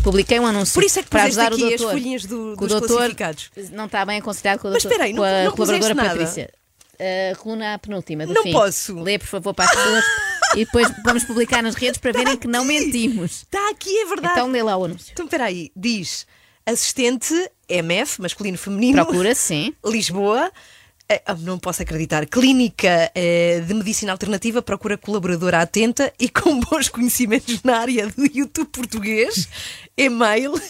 Publiquei 0.04 0.40
um 0.40 0.46
anúncio 0.46 0.74
Por 0.74 0.84
isso 0.84 1.00
é 1.00 1.04
que 1.04 1.10
para 1.10 1.24
ajudar 1.24 1.52
aqui 1.52 1.62
o 1.64 1.66
as 1.68 1.76
doutor. 1.76 1.92
folhinhas 1.92 2.26
do- 2.26 2.54
o 2.54 2.56
dos 2.56 2.70
doutor 2.70 2.88
classificados. 2.98 3.52
Não 3.72 3.86
está 3.86 4.06
bem 4.06 4.20
aconselhado 4.20 4.62
com 4.62 4.70
Mas 4.70 4.84
doutor- 4.84 5.02
aí, 5.02 5.12
com 5.12 5.18
não- 5.18 5.24
a 5.26 5.44
não 5.44 5.52
colaboradora 5.52 5.94
nada? 5.94 6.10
Patrícia. 6.10 6.50
A 7.32 7.36
coluna 7.38 7.80
penúltima 7.80 8.26
do 8.26 8.34
Não 8.34 8.44
fim. 8.44 8.52
posso. 8.52 9.00
Lê, 9.02 9.18
por 9.18 9.28
favor, 9.28 9.54
para 9.54 9.66
as 9.66 9.72
pessoas 9.72 10.04
e 10.56 10.66
depois 10.66 10.92
vamos 11.04 11.24
publicar 11.24 11.62
nas 11.64 11.76
redes 11.76 11.98
para 12.00 12.12
verem 12.12 12.36
que 12.38 12.48
não 12.48 12.66
mentimos. 12.66 13.44
Está 13.44 13.70
aqui, 13.70 13.90
é 14.02 14.06
verdade. 14.06 14.34
Então 14.34 14.52
lê 14.52 14.62
lá 14.64 14.76
o 14.78 14.86
anúncio. 14.86 15.10
Então, 15.12 15.26
espera 15.26 15.46
aí. 15.46 15.72
Diz 15.76 16.26
assistente 16.66 17.34
MF, 17.68 18.22
masculino 18.22 18.58
feminino. 18.58 19.04
Procura, 19.06 19.34
sim. 19.36 19.74
Lisboa. 19.86 20.52
Eh, 21.12 21.24
não 21.40 21.58
posso 21.58 21.82
acreditar. 21.82 22.28
Clínica 22.28 23.12
eh, 23.16 23.62
de 23.66 23.74
Medicina 23.74 24.12
Alternativa 24.12 24.62
procura 24.62 24.96
colaboradora 24.96 25.60
atenta 25.60 26.14
e 26.20 26.30
com 26.30 26.60
bons 26.70 26.88
conhecimentos 26.88 27.64
na 27.64 27.80
área 27.80 28.06
do 28.08 28.26
YouTube 28.26 28.68
português. 28.68 29.50
E-mail. 29.98 30.54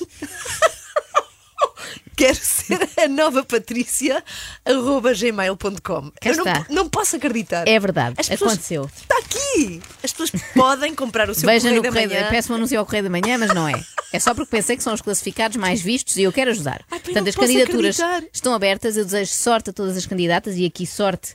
Quero 2.20 2.36
ser 2.36 2.90
a 3.02 3.08
nova 3.08 3.44
Patrícia, 3.46 4.22
arroba 4.66 5.14
gmail.com. 5.14 6.12
Eu 6.24 6.36
não, 6.38 6.46
está. 6.46 6.66
não 6.70 6.90
posso 6.90 7.16
acreditar. 7.16 7.66
É 7.68 7.80
verdade, 7.80 8.16
As 8.18 8.28
pessoas- 8.28 8.52
aconteceu. 8.54 8.90
Está 9.02 9.18
aqui! 9.20 9.82
As 10.04 10.12
pessoas 10.12 10.32
podem 10.54 10.94
comprar 10.94 11.30
o 11.30 11.34
seu 11.36 11.48
Veja 11.48 11.62
correio 11.70 11.78
no 11.78 11.82
da 11.84 11.90
correio, 11.90 12.10
manhã. 12.10 12.22
da- 12.24 12.30
peço 12.30 12.52
um 12.52 12.56
anúncio 12.58 12.78
ao 12.78 12.86
Correio 12.86 13.04
da 13.06 13.10
Manhã, 13.10 13.38
mas 13.38 13.54
não 13.54 13.68
é. 13.68 13.82
É 14.12 14.20
só 14.20 14.34
porque 14.34 14.52
pensei 14.52 14.76
que 14.76 14.84
são 14.84 14.94
os 14.94 15.02
classificados 15.02 15.56
mais 15.58 15.82
vistos 15.82 16.18
e 16.18 16.24
eu 16.24 16.32
quero 16.34 16.52
ajudar. 16.52 16.82
Ai, 16.92 17.00
pá, 17.00 17.06
Portanto, 17.06 17.24
não 17.24 17.30
as 17.30 17.36
posso 17.36 17.48
candidaturas 17.48 18.00
acreditar. 18.00 18.30
estão 18.34 18.54
abertas. 18.54 18.98
Eu 18.98 19.06
desejo 19.06 19.32
sorte 19.32 19.70
a 19.70 19.74
todas 19.74 19.96
as 19.96 20.06
candidatas 20.06 20.58
e 20.58 20.66
aqui 20.66 20.86
sorte, 20.86 21.34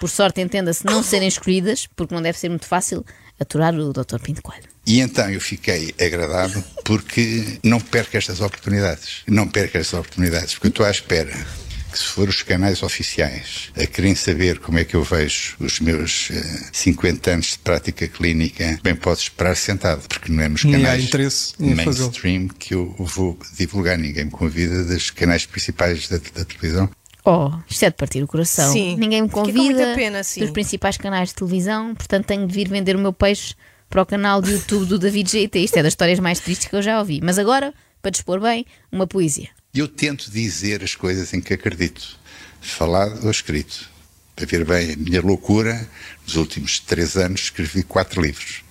por 0.00 0.10
sorte, 0.10 0.40
entenda-se, 0.40 0.84
não 0.84 1.02
serem 1.02 1.28
escolhidas, 1.28 1.86
porque 1.96 2.14
não 2.14 2.20
deve 2.20 2.38
ser 2.38 2.48
muito 2.50 2.66
fácil 2.66 3.04
aturar 3.40 3.74
o 3.74 3.92
Dr. 3.92 4.18
Pinto 4.22 4.42
Coelho. 4.42 4.75
E 4.86 5.00
então 5.00 5.28
eu 5.28 5.40
fiquei 5.40 5.92
agradado 6.00 6.62
porque 6.84 7.58
não 7.64 7.80
perco 7.80 8.16
estas 8.16 8.40
oportunidades. 8.40 9.22
Não 9.26 9.48
perco 9.48 9.76
estas 9.76 9.98
oportunidades, 9.98 10.54
porque 10.54 10.68
eu 10.68 10.70
estou 10.70 10.86
à 10.86 10.90
espera 10.90 11.32
que 11.90 11.98
se 11.98 12.04
for 12.04 12.28
os 12.28 12.42
canais 12.42 12.82
oficiais 12.82 13.70
a 13.76 13.86
querem 13.86 14.14
saber 14.14 14.58
como 14.58 14.78
é 14.78 14.84
que 14.84 14.94
eu 14.94 15.02
vejo 15.02 15.56
os 15.58 15.80
meus 15.80 16.28
eh, 16.30 16.68
50 16.72 17.30
anos 17.30 17.46
de 17.52 17.58
prática 17.58 18.06
clínica, 18.06 18.78
bem 18.82 18.94
posso 18.94 19.22
esperar 19.22 19.56
sentado, 19.56 20.02
porque 20.06 20.30
não 20.30 20.42
é 20.42 20.48
nos 20.48 20.62
canais 20.62 21.04
interesse 21.04 21.54
em 21.58 21.74
fazê-lo. 21.74 22.06
mainstream 22.06 22.48
que 22.48 22.74
eu 22.74 22.94
vou 22.98 23.38
divulgar. 23.56 23.96
Ninguém 23.98 24.26
me 24.26 24.30
convida 24.30 24.84
dos 24.84 25.10
canais 25.10 25.46
principais 25.46 26.06
da, 26.08 26.18
da 26.18 26.44
televisão. 26.44 26.90
Oh, 27.24 27.50
isto 27.68 27.84
é 27.84 27.90
de 27.90 27.96
partir 27.96 28.22
o 28.22 28.26
coração. 28.28 28.72
Sim. 28.72 28.96
Ninguém 28.96 29.22
me 29.22 29.28
convida 29.28 29.94
pena, 29.94 30.22
sim. 30.22 30.40
dos 30.40 30.50
principais 30.50 30.96
canais 30.96 31.30
de 31.30 31.34
televisão, 31.34 31.94
portanto 31.94 32.26
tenho 32.26 32.46
de 32.46 32.54
vir 32.54 32.68
vender 32.68 32.94
o 32.94 33.00
meu 33.00 33.12
peixe 33.12 33.54
para 33.88 34.02
o 34.02 34.06
canal 34.06 34.42
de 34.42 34.52
YouTube 34.52 34.86
do 34.86 34.98
David 34.98 35.30
GT. 35.30 35.58
Isto 35.60 35.78
é 35.78 35.82
das 35.82 35.92
histórias 35.92 36.18
mais 36.18 36.40
tristes 36.40 36.68
que 36.68 36.76
eu 36.76 36.82
já 36.82 36.98
ouvi. 36.98 37.20
Mas 37.22 37.38
agora, 37.38 37.72
para 38.02 38.10
dispor 38.10 38.40
bem, 38.40 38.66
uma 38.90 39.06
poesia. 39.06 39.48
Eu 39.74 39.88
tento 39.88 40.30
dizer 40.30 40.82
as 40.82 40.94
coisas 40.94 41.32
em 41.34 41.40
que 41.40 41.54
acredito, 41.54 42.18
falado 42.60 43.24
ou 43.24 43.30
escrito. 43.30 43.88
Para 44.34 44.46
ver 44.46 44.64
bem 44.64 44.92
a 44.92 44.96
minha 44.96 45.22
loucura, 45.22 45.88
nos 46.24 46.36
últimos 46.36 46.78
três 46.78 47.16
anos 47.16 47.42
escrevi 47.42 47.82
quatro 47.82 48.20
livros. 48.20 48.62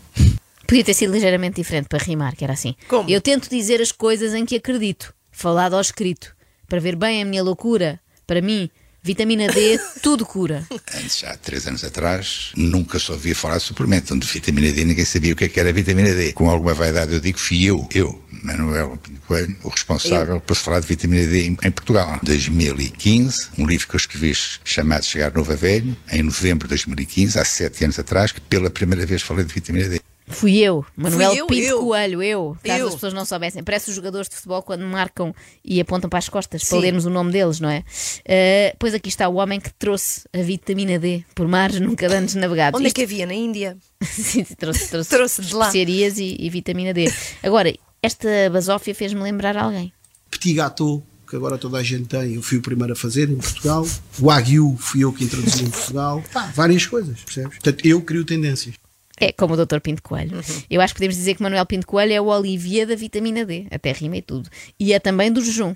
Podia 0.68 0.84
ter 0.84 0.94
sido 0.94 1.14
ligeiramente 1.14 1.56
diferente 1.56 1.88
para 1.88 2.04
rimar, 2.04 2.36
que 2.36 2.44
era 2.44 2.54
assim. 2.54 2.76
Como? 2.88 3.10
Eu 3.10 3.22
tento 3.22 3.50
dizer 3.50 3.82
as 3.82 3.92
coisas 3.92 4.34
em 4.34 4.46
que 4.46 4.56
acredito, 4.56 5.14
falado 5.32 5.74
ou 5.74 5.82
escrito, 5.82 6.36
para 6.68 6.80
ver 6.80 6.96
bem 6.96 7.22
a 7.22 7.26
minha 7.26 7.44
loucura. 7.44 8.00
Para 8.26 8.42
mim, 8.42 8.70
vitamina 9.06 9.48
D, 9.48 9.80
tudo 10.02 10.26
cura. 10.26 10.68
Antes, 10.96 11.24
há 11.24 11.38
três 11.38 11.68
anos 11.68 11.84
atrás, 11.84 12.52
nunca 12.58 12.98
só 12.98 13.14
ouvia 13.14 13.36
falar 13.36 13.58
de 13.58 13.64
suplemento. 13.64 14.16
Onde 14.16 14.26
vitamina 14.26 14.72
D, 14.72 14.84
ninguém 14.84 15.06
sabia 15.06 15.32
o 15.32 15.36
que, 15.36 15.46
é 15.46 15.48
que 15.48 15.60
era 15.60 15.72
vitamina 15.72 16.12
D. 16.12 16.34
Com 16.34 16.50
alguma 16.50 16.74
vaidade, 16.74 17.14
eu 17.14 17.20
digo, 17.20 17.38
fui 17.38 17.64
eu, 17.64 17.88
eu, 17.94 18.20
Manuel 18.44 18.98
Coelho, 19.28 19.56
o 19.64 19.70
responsável 19.70 20.42
por 20.42 20.56
se 20.56 20.64
falar 20.64 20.80
de 20.80 20.88
vitamina 20.88 21.28
D 21.28 21.48
em, 21.48 21.58
em 21.64 21.72
Portugal. 21.72 22.20
2015, 22.24 23.50
um 23.60 23.68
livro 23.68 23.88
que 23.88 23.96
eu 23.96 24.00
escrevi 24.00 24.34
chamado 24.64 25.06
Chegar 25.06 25.32
Novo 25.32 25.54
a 25.54 25.56
Velho, 25.56 25.96
em 26.12 26.24
novembro 26.24 26.68
de 26.68 26.70
2015, 26.70 27.38
há 27.38 27.46
sete 27.46 27.84
anos 27.84 28.00
atrás, 28.00 28.32
que 28.32 28.42
pela 28.42 28.72
primeira 28.72 29.06
vez 29.06 29.22
falei 29.22 29.46
de 29.46 29.54
vitamina 29.54 29.88
D. 29.88 30.02
Fui 30.36 30.58
eu, 30.58 30.86
Manuel 30.96 31.30
Fui 31.32 31.40
eu, 31.42 31.48
Pinto 31.48 31.68
eu. 31.68 31.80
Coelho, 31.80 32.22
eu. 32.24 32.58
Caso 32.64 32.80
Eu. 32.82 32.88
as 32.88 32.94
pessoas 32.96 33.14
não 33.14 33.24
soubessem. 33.26 33.64
Parece 33.64 33.90
os 33.90 33.96
jogadores 33.96 34.28
de 34.30 34.36
futebol 34.36 34.62
quando 34.62 34.82
marcam 34.86 35.34
e 35.64 35.80
apontam 35.80 36.10
para 36.10 36.20
as 36.20 36.28
costas 36.30 36.64
para 36.64 36.78
Sim. 36.78 36.82
lermos 36.82 37.06
o 37.06 37.10
nome 37.10 37.32
deles, 37.32 37.60
não 37.60 37.70
é? 37.70 37.80
Uh, 37.80 38.76
pois 38.78 38.94
aqui 38.94 39.10
está 39.10 39.28
o 39.30 39.36
homem 39.36 39.60
que 39.60 39.74
trouxe 39.74 40.22
a 40.34 40.42
vitamina 40.42 41.00
D 41.00 41.24
por 41.34 41.48
mares 41.48 41.80
nunca 41.82 42.08
antes 42.14 42.36
navegados. 42.36 42.78
Onde 42.78 42.86
é 42.86 42.88
Isto- 42.88 42.96
que 42.98 43.04
havia? 43.04 43.26
Na 43.26 43.34
Índia? 43.34 43.78
Sim, 44.04 44.44
sim, 44.44 44.56
trouxe, 44.56 44.88
trouxe, 44.90 45.10
Trouxe 45.10 45.42
de 45.42 45.56
lá. 45.56 45.68
especiarias 45.68 46.18
e, 46.20 46.36
e 46.40 46.50
vitamina 46.50 46.94
D. 46.94 47.12
Agora, 47.42 47.74
esta 48.04 48.28
basófia 48.52 48.94
fez-me 48.94 49.22
lembrar 49.22 49.56
alguém. 49.58 49.92
Petit 50.30 50.54
gâteau, 50.54 51.02
que 51.30 51.36
agora 51.36 51.58
toda 51.58 51.78
a 51.78 51.84
gente 51.84 52.06
tem, 52.08 52.36
eu 52.36 52.42
fui 52.42 52.58
o 52.58 52.62
primeiro 52.62 52.94
a 52.94 52.96
fazer 52.96 53.30
em 53.30 53.38
Portugal. 53.38 53.88
O 54.20 54.26
Wagyu 54.26 54.76
fui 54.80 55.04
eu 55.04 55.12
que 55.14 55.24
introduzi 55.24 55.64
em 55.64 55.70
Portugal. 55.70 56.22
Pá, 56.34 56.52
várias 56.54 56.86
coisas, 56.86 57.20
percebes? 57.22 57.52
Portanto, 57.58 57.86
eu 57.86 58.02
crio 58.02 58.24
tendências. 58.26 58.76
É 59.20 59.32
como 59.32 59.54
o 59.54 59.66
Dr. 59.66 59.80
Pinto 59.80 60.02
Coelho. 60.04 60.38
Uhum. 60.38 60.64
Eu 60.70 60.82
acho 60.82 60.94
que 60.94 61.00
podemos 61.00 61.16
dizer 61.16 61.36
que 61.36 61.42
Manuel 61.44 61.66
Pinto 61.66 61.88
Coelho 61.88 62.14
é 62.14 62.20
o 62.22 62.26
Olivia 62.26 62.86
da 62.86 62.96
vitamina 62.96 63.46
D. 63.46 63.66
Até 63.72 63.92
rima 63.94 64.18
e 64.18 64.22
tudo. 64.22 64.50
E 64.80 64.92
é 64.94 65.00
também 65.00 65.32
do 65.32 65.42
jejum. 65.44 65.74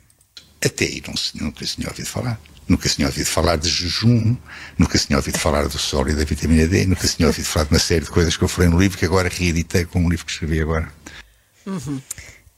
Até 0.63 0.85
aí 0.85 1.01
não, 1.07 1.15
se- 1.15 1.41
nunca 1.41 1.65
se 1.65 1.75
tinha 1.77 1.87
ouvido 1.87 2.05
falar. 2.07 2.39
Nunca 2.67 2.87
se 2.87 2.97
tinha 2.97 3.07
ouvido 3.07 3.25
falar 3.25 3.55
de 3.55 3.67
jejum, 3.69 4.35
nunca 4.77 4.97
se 4.97 5.07
tinha 5.07 5.17
ouvido 5.17 5.39
falar 5.39 5.67
do 5.67 5.79
sol 5.79 6.07
e 6.07 6.13
da 6.13 6.23
vitamina 6.23 6.67
D, 6.67 6.85
nunca 6.85 7.07
se 7.07 7.15
tinha 7.15 7.27
ouvido 7.27 7.45
falar 7.45 7.65
de 7.65 7.73
uma 7.73 7.79
série 7.79 8.05
de 8.05 8.11
coisas 8.11 8.37
que 8.37 8.43
eu 8.43 8.47
falei 8.47 8.69
no 8.69 8.77
livro 8.79 8.95
que 8.97 9.05
agora 9.05 9.27
reeditei 9.27 9.85
com 9.85 10.03
um 10.03 10.09
livro 10.09 10.23
que 10.25 10.31
escrevi 10.31 10.61
agora. 10.61 10.91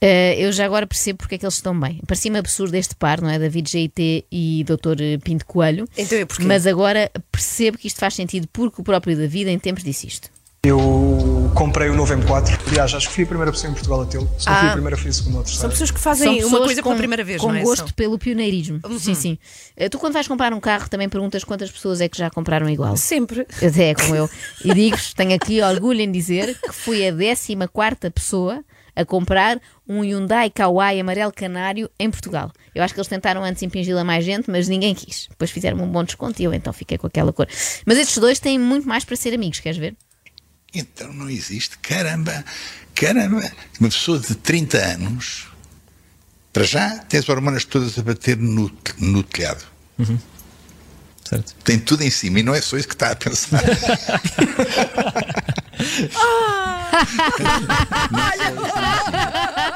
Eh, 0.03 0.35
eu 0.39 0.51
já 0.51 0.65
agora 0.65 0.87
percebo 0.87 1.19
porque 1.19 1.35
é 1.35 1.37
que 1.37 1.45
eles 1.45 1.55
estão 1.55 1.79
bem. 1.79 2.01
Parecia-me 2.07 2.39
absurdo 2.39 2.73
este 2.75 2.95
par, 2.95 3.21
não 3.21 3.29
é? 3.29 3.37
David 3.37 3.69
GT 3.69 4.25
e 4.31 4.65
Dr. 4.65 5.21
Pinto 5.23 5.45
Coelho. 5.45 5.87
Então 5.95 6.17
é 6.17 6.25
porquê? 6.25 6.43
Mas 6.43 6.65
agora 6.65 7.11
percebo 7.31 7.77
que 7.77 7.87
isto 7.87 7.99
faz 7.99 8.15
sentido 8.15 8.47
porque 8.51 8.81
o 8.81 8.83
próprio 8.83 9.15
David 9.15 9.49
em 9.49 9.59
tempos 9.59 9.83
disse 9.83 10.07
isto. 10.07 10.29
Eu 10.63 11.51
comprei 11.55 11.89
o 11.89 11.95
novo 11.95 12.13
M4. 12.13 12.67
Aliás, 12.67 12.93
acho 12.93 13.07
que 13.07 13.15
fui 13.15 13.23
a 13.23 13.27
primeira 13.27 13.51
pessoa 13.51 13.71
em 13.71 13.73
Portugal 13.73 14.01
a 14.01 14.05
tê-lo. 14.05 14.29
Se 14.37 14.45
não 14.47 14.55
fui 14.57 14.67
Ah. 14.67 14.69
a 14.69 14.73
primeira, 14.73 14.95
fui 14.95 15.09
a 15.09 15.13
segunda 15.13 15.37
ou 15.37 15.41
a 15.41 15.45
São 15.45 15.51
terceira. 15.53 15.69
pessoas 15.71 15.89
que 15.91 15.99
fazem 15.99 16.27
uma 16.29 16.37
pessoas 16.43 16.65
coisa 16.65 16.81
com, 16.83 16.89
pela 16.89 16.97
primeira 16.99 17.23
vez, 17.23 17.41
com 17.41 17.47
não 17.47 17.55
é? 17.55 17.61
gosto 17.63 17.77
São- 17.77 17.85
Uhum. 17.87 17.93
pelo 17.93 18.19
pioneirismo. 18.19 18.79
Sim, 18.99 19.15
sim. 19.15 19.37
Eh, 19.75 19.89
Tu, 19.89 19.97
quando 19.97 20.13
vais 20.13 20.27
comprar 20.27 20.53
um 20.53 20.59
carro, 20.59 20.87
também 20.87 21.09
perguntas 21.09 21.43
quantas 21.43 21.71
pessoas 21.71 21.99
é 21.99 22.07
que 22.07 22.15
já 22.15 22.29
compraram 22.29 22.69
igual. 22.69 22.95
Sempre. 22.95 23.47
Até 23.57 23.89
é 23.89 23.95
como 23.95 24.15
eu. 24.15 24.29
E 24.63 24.71
digo-vos, 24.71 25.15
tenho 25.15 25.33
aqui 25.33 25.63
orgulho 25.63 25.99
em 25.99 26.11
dizer 26.11 26.55
que 26.61 26.71
fui 26.71 27.07
a 27.07 27.11
14 27.11 28.11
pessoa 28.13 28.63
a 28.95 29.03
comprar 29.03 29.59
um 29.89 30.01
Hyundai 30.03 30.51
Kauai 30.51 30.99
amarelo 30.99 31.31
canário 31.33 31.89
em 31.99 32.11
Portugal. 32.11 32.51
Eu 32.75 32.83
acho 32.83 32.93
que 32.93 32.99
eles 32.99 33.07
tentaram 33.07 33.43
antes 33.43 33.63
impingir 33.63 33.97
a 33.97 34.03
mais 34.03 34.23
gente, 34.23 34.51
mas 34.51 34.67
ninguém 34.67 34.93
quis. 34.93 35.25
Depois 35.27 35.49
fizeram 35.49 35.79
um 35.79 35.87
bom 35.87 36.03
desconto 36.03 36.39
e 36.39 36.45
eu 36.45 36.53
então 36.53 36.71
fiquei 36.71 36.99
com 36.99 37.07
aquela 37.07 37.33
cor. 37.33 37.47
Mas 37.83 37.97
estes 37.97 38.19
dois 38.19 38.37
têm 38.39 38.59
muito 38.59 38.87
mais 38.87 39.03
para 39.03 39.15
ser 39.15 39.33
amigos, 39.33 39.59
queres 39.59 39.79
ver? 39.79 39.95
Então 40.73 41.11
não 41.13 41.29
existe. 41.29 41.77
Caramba, 41.79 42.45
caramba. 42.95 43.51
Uma 43.79 43.89
pessoa 43.89 44.19
de 44.19 44.35
30 44.35 44.77
anos, 44.77 45.47
para 46.53 46.63
já, 46.63 46.97
tem 46.99 47.19
as 47.19 47.27
hormonas 47.29 47.65
todas 47.65 47.97
a 47.97 48.01
bater 48.01 48.37
no, 48.37 48.71
no 48.97 49.23
telhado. 49.23 49.65
Certo. 51.27 51.55
Tem 51.63 51.79
tudo 51.79 52.03
em 52.03 52.11
cima 52.11 52.39
e 52.39 52.43
não 52.43 52.53
é 52.53 52.61
só 52.61 52.77
isso 52.77 52.87
que 52.87 52.93
está 52.93 53.11
a 53.11 53.15
pensar. 53.15 53.61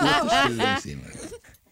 Outras 0.01 0.41
coisas 0.41 0.59
em 0.59 0.81
cima. 0.81 1.03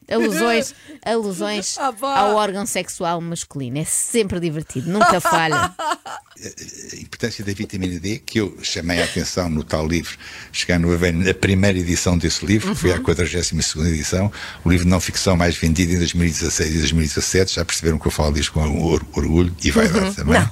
Alusões, 0.10 0.76
alusões 1.06 1.78
Ah, 1.78 1.94
ao 2.20 2.36
órgão 2.36 2.66
sexual 2.66 3.20
masculino. 3.22 3.78
É 3.78 3.86
sempre 3.86 4.40
divertido, 4.40 4.90
nunca 4.90 5.20
falha. 5.20 5.74
a 5.78 6.96
importância 7.00 7.44
da 7.46 7.54
vitamina 7.54 8.00
D, 8.00 8.20
que 8.20 8.40
eu 8.40 8.58
chamei 8.62 9.02
a 9.02 9.06
atenção 9.06 9.50
no 9.50 9.64
tal 9.64 9.88
livro, 9.88 10.18
chegar 10.52 10.80
no 10.80 10.94
Avelho, 10.94 11.20
na 11.24 11.34
primeira 11.34 11.78
edição 11.78 12.18
desse 12.18 12.46
livro, 12.46 12.74
que 12.74 12.82
foi 12.82 12.92
a 12.94 13.00
42 13.00 13.64
edição, 13.94 14.32
o 14.64 14.70
livro 14.70 14.86
de 14.86 14.92
não 14.92 15.00
ficção 15.00 15.36
mais 15.38 15.56
vendido 15.56 15.94
em 15.94 15.98
2016 15.98 16.70
e 16.76 16.78
2017. 16.80 17.56
Já 17.56 17.66
perceberam 17.66 17.98
que 18.00 18.08
eu 18.08 18.12
falo 18.12 18.34
disto 18.34 18.52
com 18.54 18.82
or- 18.84 19.06
orgulho 19.14 19.56
e 19.64 19.72
vaidade 19.72 20.16
também. 20.16 20.40
Não. 20.40 20.50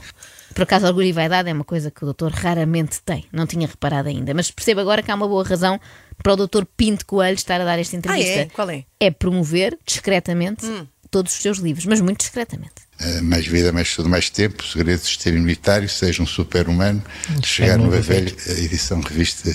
Por 0.53 0.63
acaso, 0.63 0.85
orgulho 0.85 1.07
e 1.07 1.11
vaidade 1.11 1.49
é 1.49 1.53
uma 1.53 1.63
coisa 1.63 1.89
que 1.89 2.03
o 2.03 2.05
doutor 2.05 2.31
raramente 2.31 3.01
tem. 3.01 3.25
Não 3.31 3.47
tinha 3.47 3.67
reparado 3.67 4.09
ainda. 4.09 4.33
Mas 4.33 4.51
percebo 4.51 4.81
agora 4.81 5.01
que 5.01 5.11
há 5.11 5.15
uma 5.15 5.27
boa 5.27 5.43
razão 5.43 5.79
para 6.21 6.33
o 6.33 6.35
doutor 6.35 6.65
Pinto 6.65 7.05
Coelho 7.05 7.35
estar 7.35 7.59
a 7.59 7.65
dar 7.65 7.79
esta 7.79 7.95
entrevista. 7.95 8.39
é? 8.41 8.45
Qual 8.45 8.69
é? 8.69 8.85
É 8.99 9.09
promover, 9.09 9.77
discretamente, 9.85 10.65
todos 11.09 11.33
os 11.33 11.41
seus 11.41 11.57
livros, 11.57 11.85
mas 11.85 11.99
muito 12.01 12.19
discretamente. 12.19 12.73
Uh, 12.99 13.23
mais 13.23 13.45
vida, 13.47 13.71
mais 13.71 13.93
tudo, 13.95 14.07
mais 14.07 14.29
tempo, 14.29 14.61
o 14.63 14.65
segredo 14.65 14.99
do 14.99 15.05
sistema 15.05 15.37
imunitário, 15.37 15.89
seja 15.89 16.21
um 16.21 16.27
super-humano, 16.27 17.03
chegar 17.43 17.77
no 17.77 17.93
Avelho, 17.93 18.35
a 18.47 18.51
edição 18.51 19.01
revista 19.01 19.53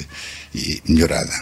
e 0.54 0.82
melhorada. 0.88 1.32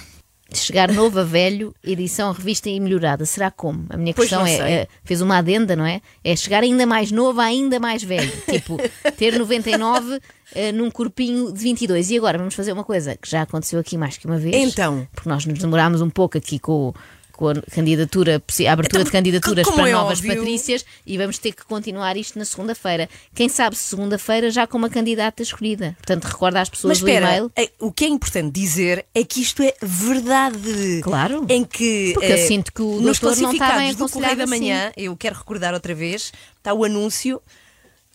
Chegar 0.54 0.90
novo 0.92 1.18
a 1.20 1.24
velho, 1.24 1.74
edição 1.84 2.32
revista 2.32 2.68
e 2.70 2.78
melhorada. 2.80 3.24
Será 3.26 3.50
como? 3.50 3.86
A 3.90 3.96
minha 3.96 4.14
questão 4.14 4.46
é, 4.46 4.72
é- 4.82 4.88
Fez 5.04 5.20
uma 5.20 5.38
adenda, 5.38 5.74
não 5.76 5.84
é? 5.84 6.00
É 6.22 6.34
chegar 6.36 6.62
ainda 6.62 6.86
mais 6.86 7.10
novo 7.10 7.40
ainda 7.40 7.78
mais 7.80 8.02
velho. 8.02 8.30
Tipo, 8.50 8.76
ter 9.16 9.38
99 9.38 10.20
eh, 10.54 10.72
num 10.72 10.90
corpinho 10.90 11.52
de 11.52 11.58
22. 11.60 12.10
E 12.10 12.16
agora 12.18 12.38
vamos 12.38 12.54
fazer 12.54 12.72
uma 12.72 12.84
coisa 12.84 13.16
que 13.16 13.28
já 13.28 13.42
aconteceu 13.42 13.78
aqui 13.80 13.96
mais 13.98 14.16
que 14.16 14.26
uma 14.26 14.38
vez. 14.38 14.54
Então? 14.54 15.06
Porque 15.12 15.28
nós 15.28 15.44
nos 15.44 15.58
demorámos 15.58 16.00
um 16.00 16.10
pouco 16.10 16.38
aqui 16.38 16.58
com, 16.58 16.88
o- 16.90 16.94
com 17.36 17.48
a 17.48 17.54
candidatura, 17.62 18.36
a 18.36 18.72
abertura 18.72 19.02
Então, 19.02 19.04
de 19.04 19.10
candidaturas 19.10 19.68
para 19.68 19.88
é 19.88 19.92
novas 19.92 20.18
óbvio. 20.18 20.36
patrícias 20.36 20.84
e 21.06 21.18
vamos 21.18 21.38
ter 21.38 21.52
que 21.52 21.64
continuar 21.64 22.16
isto 22.16 22.38
na 22.38 22.44
segunda-feira. 22.44 23.08
Quem 23.34 23.48
sabe 23.48 23.76
se 23.76 23.82
segunda-feira 23.82 24.50
já 24.50 24.66
com 24.66 24.78
uma 24.78 24.88
candidata 24.88 25.42
escolhida. 25.42 25.94
Portanto, 25.98 26.24
recorda 26.24 26.60
às 26.60 26.68
pessoas 26.68 26.92
Mas 26.92 27.00
do 27.00 27.08
espera, 27.08 27.26
e-mail. 27.26 27.52
é, 27.56 27.70
o 27.80 27.92
que 27.92 28.04
é 28.04 28.08
importante 28.08 28.52
dizer 28.52 29.04
é 29.14 29.24
que 29.24 29.40
isto 29.40 29.62
é 29.62 29.74
verdade. 29.82 31.00
Claro. 31.02 31.44
Em 31.48 31.64
que 31.64 32.12
Porque 32.14 32.26
eu 32.32 32.36
eh, 32.36 32.46
sinto 32.46 32.72
que 32.72 32.82
o 32.82 33.00
nos 33.00 33.18
classificados 33.18 33.96
do 33.96 34.08
Correio 34.08 34.36
da 34.36 34.44
assim. 34.44 34.58
Manhã, 34.60 34.92
eu 34.96 35.16
quero 35.16 35.36
recordar 35.36 35.74
outra 35.74 35.94
vez, 35.94 36.32
está 36.58 36.72
o 36.72 36.84
anúncio. 36.84 37.40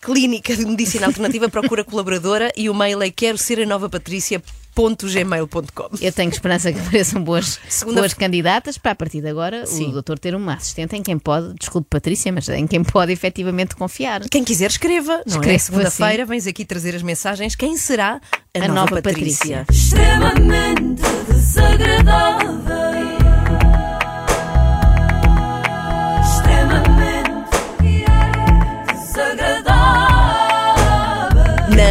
Clínica 0.00 0.56
de 0.56 0.64
Medicina 0.64 1.06
Alternativa 1.06 1.48
procura 1.50 1.84
colaboradora 1.84 2.50
e 2.56 2.70
o 2.70 2.74
mail 2.74 3.02
é 3.02 3.10
quero 3.10 3.36
ser 3.36 3.60
a 3.60 3.66
nova 3.66 3.90
patrícia.gmail.com. 4.74 5.88
Eu 6.00 6.12
tenho 6.12 6.30
esperança 6.30 6.72
que 6.72 6.78
apareçam 6.78 7.22
boas, 7.22 7.58
Segunda- 7.68 8.00
boas 8.00 8.14
candidatas 8.14 8.78
para 8.78 8.92
a 8.92 8.94
partir 8.94 9.20
de 9.20 9.28
agora 9.28 9.66
Sim. 9.66 9.88
o 9.88 9.92
doutor 9.92 10.18
ter 10.18 10.34
uma 10.34 10.54
assistente 10.54 10.96
em 10.96 11.02
quem 11.02 11.18
pode, 11.18 11.54
desculpe 11.58 11.88
Patrícia, 11.90 12.32
mas 12.32 12.48
em 12.48 12.66
quem 12.66 12.82
pode 12.82 13.12
efetivamente 13.12 13.74
confiar. 13.76 14.20
Quem 14.28 14.44
quiser, 14.44 14.70
escreva. 14.70 15.22
Não 15.26 15.36
é? 15.36 15.38
Escreva, 15.38 15.58
Segunda-feira, 15.58 16.24
vens 16.26 16.46
aqui 16.46 16.64
trazer 16.64 16.94
as 16.94 17.02
mensagens. 17.02 17.54
Quem 17.54 17.76
será 17.76 18.20
a, 18.54 18.58
A 18.64 18.68
nova, 18.68 18.74
nova 18.90 19.02
Patrícia? 19.02 19.64
Patrícia. 19.66 19.66
extremamente 19.70 21.02
desagradável. 21.28 23.19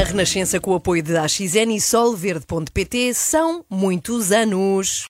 Renascença, 0.10 0.60
com 0.60 0.72
o 0.72 0.76
apoio 0.76 1.04
de 1.04 1.16
AXN 1.16 1.70
e 1.76 1.80
solverde.pt, 1.80 3.14
são 3.14 3.64
muitos 3.70 4.32
anos. 4.32 5.08